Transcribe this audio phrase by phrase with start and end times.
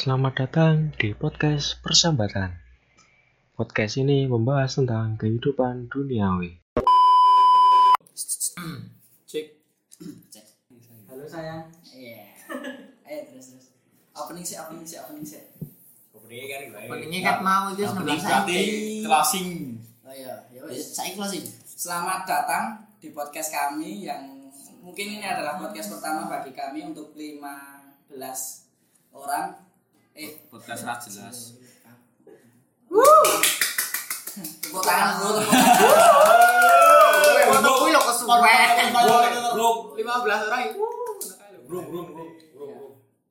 [0.00, 2.56] Selamat datang di podcast Persambatan.
[3.52, 6.56] Podcast ini membahas tentang kehidupan duniawi.
[9.28, 9.60] Cek.
[11.04, 11.68] Halo sayang.
[11.92, 12.32] Iya.
[13.04, 13.76] Ayo terus terus.
[14.16, 15.44] Opening sih, opening sih, opening sih.
[16.16, 19.04] Openingnya kan mau itu Opening 19 berarti saiki.
[19.04, 19.48] closing.
[20.00, 20.96] Oh iya, ya wis.
[20.96, 21.44] Saiki closing.
[21.60, 24.48] Selamat datang di podcast kami yang
[24.80, 28.16] mungkin ini adalah podcast pertama bagi kami untuk 15
[29.12, 29.68] orang.
[30.12, 31.56] Eh, Podcast ra jelas.
[34.60, 37.46] tepuk tangan dulu, tepuk tangan.
[37.50, 38.88] Foto kuwi lho kesuwen.
[39.50, 40.82] Bro, 15 orang itu.
[41.66, 42.24] bro, bro, bro.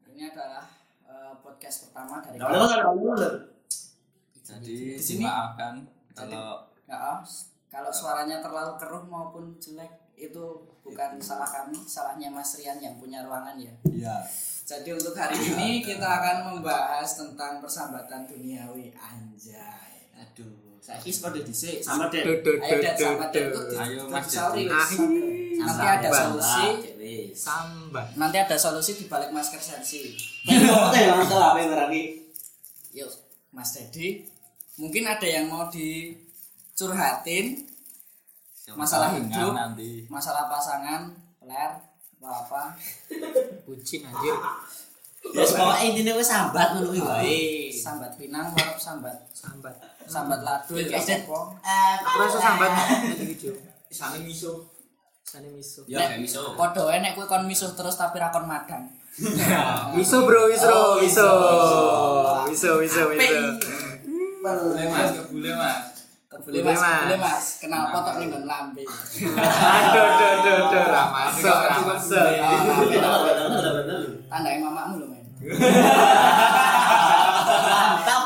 [0.09, 0.63] Ini adalah
[1.05, 2.39] eh, podcast pertama dari
[4.39, 7.21] Jadi Di sini- dimaafkan kalau Ya,
[7.70, 10.43] kalau suaranya terlalu keruh maupun jelek itu
[10.83, 13.71] bukan salah kami, salahnya Mas Rian yang punya ruangan ya.
[13.87, 14.15] ya
[14.67, 20.13] Jadi untuk hari ini kita akan membahas tentang persambatan duniawi anjay.
[20.13, 21.76] Aduh, saiki seperti dhisik.
[21.79, 22.21] Sama deh.
[22.59, 23.39] Ayo dan sama di-
[23.79, 24.67] Ayo, Mas wis.
[25.57, 26.65] Nanti ada solusi.
[27.33, 28.05] Sambat.
[28.13, 30.13] Nanti ada solusi di balik masker sensi.
[32.91, 33.09] Yuk,
[33.49, 34.27] Mas Dedi.
[34.76, 37.68] Mungkin ada yang mau dicurhatin
[38.75, 39.51] Masalah hidup.
[39.53, 40.05] nanti.
[40.05, 41.71] masalah pasangan, peler,
[42.20, 42.62] apa apa.
[43.63, 44.35] Bucin anjir.
[45.29, 47.39] Ya pokoknya intinya wis sambat ngono kuwi wae.
[47.70, 49.76] Sambat pinang, warap sambat, Sambat.
[50.07, 50.89] sambat ladu, Ded.
[50.95, 51.39] apa.
[51.59, 52.71] Eh, Aku rasa sambat.
[53.89, 54.67] Sane miso.
[55.21, 55.83] Sane miso.
[55.85, 56.55] Ya miso.
[56.55, 58.85] Podo nek kowe kon misuh terus tapi ra kon madang.
[59.99, 61.27] Miso bro, miso, Oh, miso.
[61.27, 61.31] miso.
[62.48, 63.35] Miso, miso, miso.
[64.39, 65.88] Boleh Mas, kebule Mas.
[66.40, 67.45] Kebule, mas, kebule mas.
[67.59, 68.84] Kenal potok ning nggon lambe.
[68.88, 70.84] Aduh, aduh, aduh, aduh.
[70.88, 72.25] Ra masuk, ra masuk.
[72.90, 74.00] Bener-bener.
[74.31, 75.23] Tandain mamamu lho men.
[77.67, 78.23] Mantap.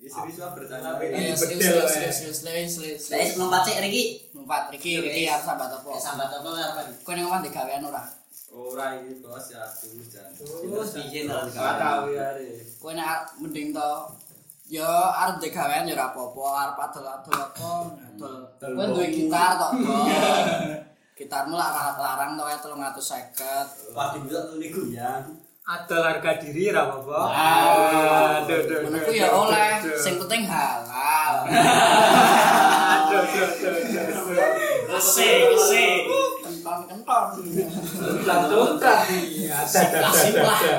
[0.00, 0.90] Istri suami bertanya.
[0.98, 3.02] Ayo serius serius serius serius serius serius.
[3.14, 4.26] Lah is numpat sik Riki.
[4.34, 5.86] Numpat Riki Riki arep sambat apa?
[5.86, 6.82] Ya sambat apa apa?
[7.06, 8.02] Kowe ning omah digawean ora?
[8.50, 10.26] Ora iki bos ya tuh jan.
[10.34, 12.58] Terus piye ora ya re.
[12.82, 13.90] Kowe nek arep mending to
[14.70, 17.70] Ya arep digawean ya ora apa-apa, arep adol-adol apa,
[18.06, 18.34] adol.
[18.54, 19.72] Kowe duwe gitar tok.
[21.18, 23.92] Gitarmu lak ra- larang to kae 350.
[23.92, 25.20] Padi bisa tuh niku ya.
[25.66, 27.18] Adol harga diri ra apa-apa.
[27.28, 31.34] Ah, Aduh, aduh, Ngono aduh, ku ya oleh, sing penting halal.
[32.90, 34.90] Aduh, aduh, aduh.
[34.90, 36.02] Asik, asik.
[37.42, 37.66] Nih.
[38.30, 38.54] Ada, ada,
[40.30, 40.74] ada,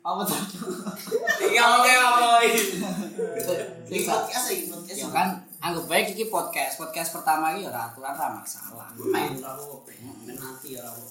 [0.00, 0.10] Lah.
[0.10, 0.40] Apa tuh?
[1.38, 2.62] Tinggal kayak apa ini?
[4.00, 4.96] Podcast iki podcast.
[4.96, 5.28] Ya kan
[5.60, 6.80] anggap baik iki podcast.
[6.80, 8.88] Podcast pertama iki ya ora aturan ra masalah.
[8.96, 9.60] main apa.
[10.24, 11.04] Men nanti ora apa.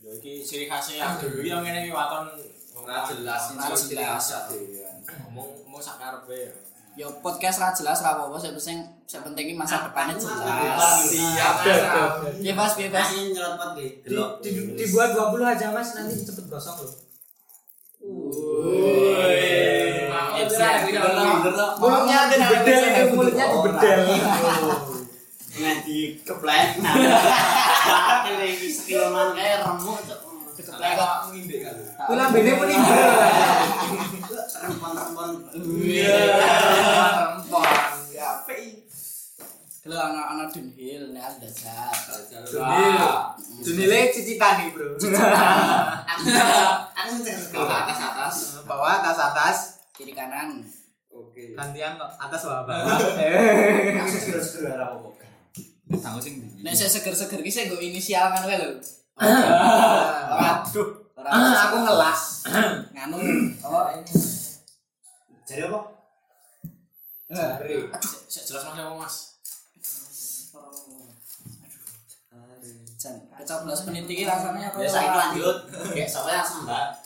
[0.00, 1.04] Yo iki ciri khasnya
[1.36, 2.32] yang ngene iki waton
[2.74, 4.24] ora jelas Ora jelas.
[5.28, 6.52] Ngomong ngomong sak karepe ya.
[6.94, 11.04] Ya podcast ra jelas ra apa-apa, sing penting sing penting iki masa depannya jelas.
[11.04, 11.54] Siap.
[12.40, 13.04] Bebas bebas.
[13.04, 13.90] Kasih nyerot nggih.
[14.00, 16.92] Di- di- dibuat 20 aja mas nanti cepet gosong loh
[21.80, 23.98] mulutnya dibedel itu mulutnya dibedel
[25.54, 26.82] Nganti keplek.
[26.82, 26.98] Nah,
[28.26, 30.18] lagi sekiloman kayak remuk cok.
[30.58, 30.98] Dikeplek.
[31.30, 31.76] ngindek kan.
[31.94, 33.06] itu lambene meninggal
[34.66, 35.30] Rempon-rempon.
[35.54, 35.82] Rempong.
[35.86, 36.18] Ya
[37.46, 37.83] pi.
[39.84, 41.92] Kalau anak-anak Dunhill nek ada zat.
[42.48, 42.96] Dunil
[43.60, 46.24] Dunile cicitan nih bro Aku
[47.52, 48.34] Bawah atas atas,
[48.64, 49.56] bawah atas atas
[49.92, 50.64] kiri kanan.
[51.12, 51.52] Oke.
[51.52, 54.00] gantian kok atas bawah bawah Eh.
[54.08, 55.08] Seger-seger ora apa.
[56.00, 56.64] Tanggo sing ndi?
[56.64, 58.80] Nek saya seger-seger ki saya nggo inisial kan wae lho.
[59.20, 60.88] Waduh.
[61.12, 62.20] Ora Ah, aku ngelas
[62.96, 63.20] nganu.
[63.60, 63.84] Oh,
[65.44, 65.80] Jadi apa?
[67.28, 67.84] Jari.
[68.32, 69.33] Sik jelas Mas apa Mas?
[73.04, 75.68] Jan, kecoblos menit iki rasanya Ya saya lanjut.
[75.92, 76.96] Kayak sampai sambat.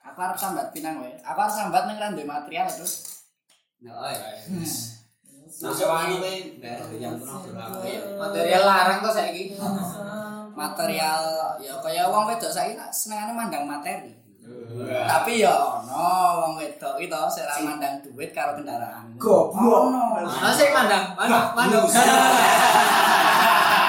[0.00, 1.12] Aku harus sambat pinang wae.
[1.20, 3.20] Aku harus sambat ning random material terus.
[3.84, 4.40] Nah, ya.
[4.48, 4.64] Hmm.
[5.44, 6.34] Masuk wangi kowe
[6.64, 7.78] daerah yang berlaku.
[8.16, 9.54] material larang tuh saya gini
[10.56, 11.20] Material
[11.60, 14.16] ya kaya wong wedok saiki senengane mandang materi.
[15.04, 19.12] Tapi ya ono wong wedok itu sing ra mandang duit karo kendaraan.
[19.20, 19.92] Goblok.
[19.92, 20.24] Ono.
[20.24, 23.83] masih mandang mana mana Sampai masih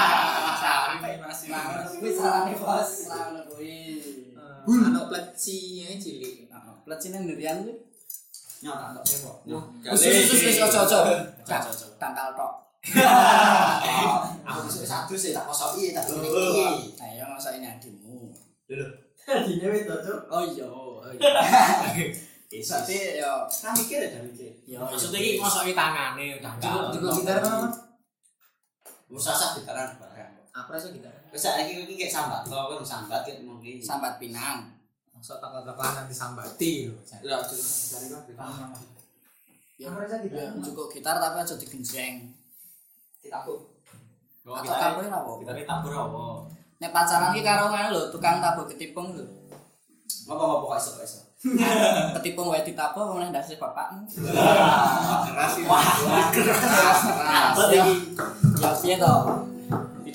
[1.98, 3.74] kuwi sarane bos, sarane kuwi.
[4.66, 6.46] anak pleci yang cilik
[6.86, 7.74] Plecine ndurian kuwi.
[8.62, 9.02] Nyata.
[9.90, 11.86] Wis wis wis wis ojo ojo.
[11.98, 12.52] Tangkal tok.
[14.46, 16.94] Aku besok satu sih tak kosoki tak ini.
[17.02, 18.30] Ayo masa ini adikmu.
[18.70, 18.86] Dulu.
[19.26, 20.14] Wis.
[20.30, 20.66] Oh iya.
[22.46, 24.54] Bisa Berarti yo Kan mikir ya mikir.
[24.70, 27.68] yo Maksudnya iki ngosoki tangane udah Cukup cukup gitar kan apa?
[29.58, 29.90] Gitaran
[30.56, 31.12] Apa rasa gitar?
[31.28, 33.76] Wis saiki iki kayak sambat to, kan sambat ket mungkin.
[33.76, 34.72] sambat Pinang.
[35.12, 36.96] Masa takut-takut nanti sambati lho.
[37.28, 38.32] Lah gitar iki
[39.76, 42.32] Ya, Apa rasa ya, cukup gitar tapi aja digenjreng.
[43.20, 43.52] Ditaku.
[44.48, 45.32] Oh, Atau kita tabur ora apa?
[45.42, 46.24] kita ini tabur apa?
[46.80, 49.26] Nek pacaran ki karo ngene lho, tukang tabur ketipung lho.
[50.24, 51.20] Apa-apa kok iso kok iso.
[52.16, 54.08] Ketipung wae ditabur apa meneh ndase bapakmu.
[55.68, 57.00] Wah, Keras.
[57.68, 57.84] Ya,
[58.56, 59.14] ya piye to?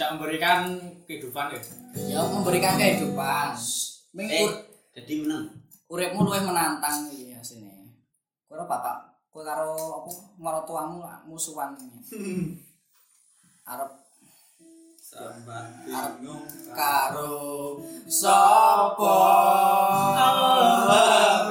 [0.01, 1.62] Tidak memberikan kehidupan ya.
[2.09, 3.53] Ya memberikan kehidupan.
[4.18, 4.50] Ming Eh,
[4.98, 5.62] jadi menang.
[5.86, 7.94] uripmu luwih menantang iki asine.
[8.50, 8.98] Kowe ora bapak,
[9.30, 10.09] kowe karo apa
[10.42, 11.77] marotuamu lah, musuhan.
[13.69, 13.94] Arep
[15.06, 16.50] Sambat Arep bingung.
[16.74, 19.18] karo sapa?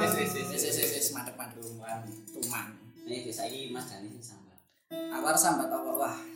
[0.03, 2.03] Wis wis wis Wis wis madhep tuman.
[2.35, 2.67] Tuman.
[3.07, 4.59] Nih saiki Mas Dani sing sambat.
[4.91, 6.30] Aku harus sambat apa wah.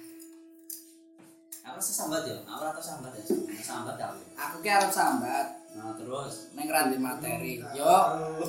[1.76, 3.24] Aku rasa sambat ya, aku rasa sambat ya.
[3.60, 4.08] Sambat ya.
[4.40, 7.60] Aku ki arep sambat Nah, terus randi materi.
[7.76, 7.96] Yo,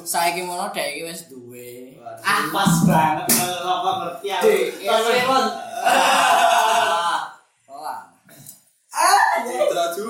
[0.06, 1.98] saiki mono dhek iki wis duwe.
[2.22, 3.26] Ah, pas banget
[3.66, 4.46] apa ngerti aku.
[4.46, 4.78] Dek.
[4.86, 5.44] Lemon.
[7.66, 7.98] Wah.
[9.42, 10.04] Teraju.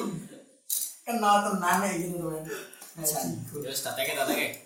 [1.09, 2.29] Kenal tenan ya gitu.
[2.37, 2.45] Ya
[3.65, 4.61] wis dateke dateke.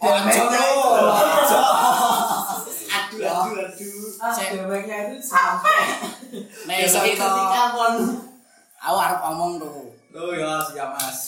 [2.91, 4.11] Aduh, aduh, aduh.
[4.19, 4.58] Ah, Cek.
[4.58, 6.02] deweknya itu sampai.
[6.67, 7.79] Nek to ketika.
[8.80, 9.92] Aku arep omong tuh.
[10.16, 11.18] Oh ya, siap Mas.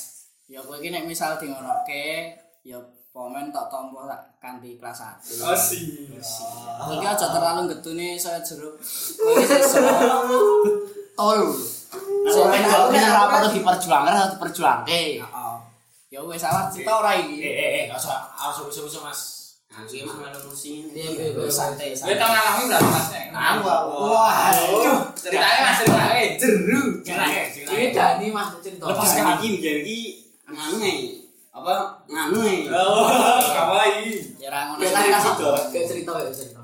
[0.49, 2.35] Ya kowe iki nek misal di ngonoke,
[2.65, 2.79] ya
[3.13, 5.45] komen tak tompo tak kanthi kelas 1.
[5.45, 6.09] Oh sih.
[6.81, 8.81] Kowe iki aja terlalu getune saya jeruk.
[9.21, 9.61] Kowe iki
[11.13, 11.41] tol.
[12.23, 15.03] Sampai kalau kita apa tuh diperjuangkan atau diperjuangke.
[15.21, 15.55] Heeh.
[16.13, 17.41] Ya wis salah cita ora Eh iki.
[17.41, 19.21] eh eh enggak usah harus usah Mas.
[19.73, 20.85] Musim.
[20.93, 21.49] Iya, iya, iya.
[21.49, 24.53] Santai berapa Wah,
[25.17, 26.25] ceritanya Mas ceritanya.
[26.37, 26.83] jeru.
[27.01, 27.91] Ceritanya, Ini ceritanya.
[27.97, 28.85] Dani mas cerita.
[28.85, 29.11] Lepas.
[31.53, 31.75] Apa.
[33.49, 34.13] Kawaii.
[34.37, 34.49] Ya.
[34.77, 35.33] Kita kasih
[35.89, 36.61] cerita ya cerita.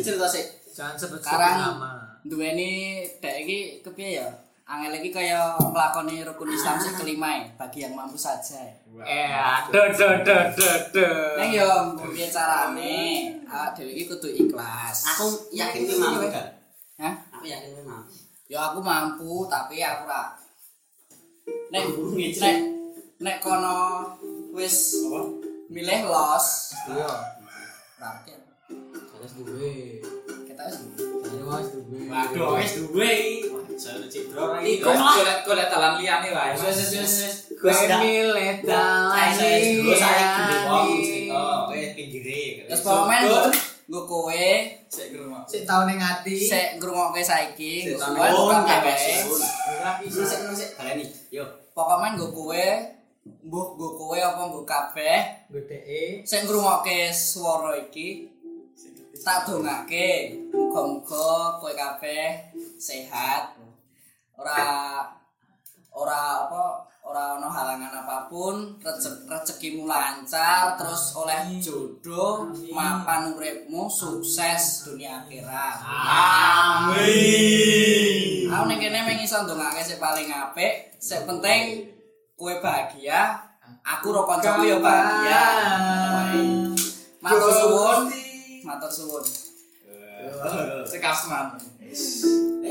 [0.00, 0.44] Cerita sih.
[0.72, 1.92] Jangan sebut Sekarang nama.
[2.20, 4.28] duweni dek iki kepiye ya?
[4.66, 8.58] Angel iki kaya nglakoni rukun Islam sing kelima ya, bagi yang mampu saja.
[9.06, 11.38] Eh, aduh, aduh, aduh, aduh, aduh.
[11.38, 11.70] Neng yo
[12.10, 13.30] piye carane?
[13.46, 15.06] Awak dhewe iki kudu ikhlas.
[15.14, 16.50] Aku yakin ini mampu kan.
[16.98, 17.14] Hah?
[17.38, 18.10] Aku yakin ini mampu.
[18.50, 20.02] Ya aku mampu tapi aku.
[21.70, 22.42] Nek Mampu ngece.
[22.42, 22.56] nek
[23.22, 23.78] nek kono
[24.50, 24.98] wis
[25.70, 26.74] milih los.
[26.90, 27.10] Iya.
[28.02, 28.34] Berarti
[28.90, 30.02] Terus duwe.
[30.42, 30.76] kita wis
[31.46, 32.02] mas duwe.
[32.10, 33.14] Waduh, wis duwe.
[33.76, 34.80] Saya cidro lagi.
[34.80, 36.56] Iku golek golek dalan liyane wae.
[36.56, 37.14] wis wis wis.
[37.60, 41.44] Gue milih dalan Saya dulu saya gede wong cerita.
[41.68, 42.40] Kowe pinggire.
[42.72, 43.16] Wis pokoke
[43.86, 44.48] nggo kowe
[44.88, 45.44] Sik gerumah.
[45.44, 46.40] Sik tau ning ati.
[46.40, 48.96] sik ngrungokke saiki Sik oh, tukang kabeh.
[49.84, 50.70] Lagi Sik sik sik.
[50.80, 51.04] Baleni.
[51.28, 51.44] Yo.
[51.76, 52.66] Pokoknya nggo kowe
[53.44, 55.18] mbuh nggo kowe apa nggo kabeh
[55.52, 56.22] Gedeke.
[56.24, 58.32] sing ngrungokke swara iki
[59.26, 62.46] tak dongake muga-muga kowe kabeh
[62.78, 63.55] sehat
[64.36, 64.60] ora
[65.96, 66.62] ora apa
[67.06, 75.24] ora ono halangan apa pun rezek rezekimu lancar terus oleh jodoh mapan uripmu sukses dunia
[75.24, 75.80] akhirat.
[76.92, 77.16] Amin.
[78.52, 81.88] aku ning kene mung iso ndongake sing paling apik sing penting
[82.36, 83.40] kowe bahagia
[83.86, 85.42] aku ro kancaku ya bahagia.
[87.22, 87.98] Matur suwun.
[88.62, 89.24] Matur suwun.
[90.86, 91.58] Sekasman.